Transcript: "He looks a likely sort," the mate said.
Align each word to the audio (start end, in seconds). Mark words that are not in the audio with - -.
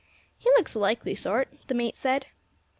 "He 0.35 0.49
looks 0.57 0.73
a 0.73 0.79
likely 0.79 1.13
sort," 1.13 1.47
the 1.67 1.75
mate 1.75 1.95
said. 1.95 2.25